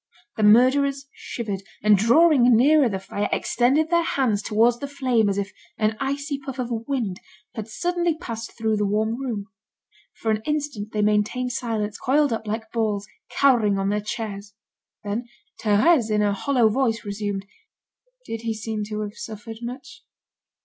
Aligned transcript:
The 0.35 0.41
murderers 0.41 1.05
shivered, 1.13 1.61
and 1.83 1.95
drawing 1.95 2.55
nearer 2.57 2.89
the 2.89 2.97
fire, 2.97 3.29
extended 3.31 3.91
their 3.91 4.01
hands 4.01 4.41
towards 4.41 4.79
the 4.79 4.87
flame 4.87 5.29
as 5.29 5.37
if 5.37 5.51
an 5.77 5.95
icy 5.99 6.39
puff 6.39 6.57
of 6.57 6.69
wind 6.87 7.19
had 7.53 7.67
suddenly 7.67 8.17
passed 8.17 8.57
through 8.57 8.77
the 8.77 8.85
warm 8.87 9.21
room. 9.23 9.45
For 10.15 10.31
an 10.31 10.41
instant 10.43 10.91
they 10.91 11.03
maintained 11.03 11.51
silence, 11.51 11.99
coiled 11.99 12.33
up 12.33 12.47
like 12.47 12.71
balls, 12.71 13.07
cowering 13.29 13.77
on 13.77 13.89
their 13.89 14.01
chairs. 14.01 14.55
Then 15.03 15.27
Thérèse, 15.61 16.09
in 16.09 16.23
a 16.23 16.33
hollow 16.33 16.67
voice, 16.67 17.05
resumed: 17.05 17.45
"Did 18.25 18.41
he 18.41 18.55
seem 18.55 18.83
to 18.85 19.01
have 19.01 19.13
suffered 19.15 19.59
much?" 19.61 20.03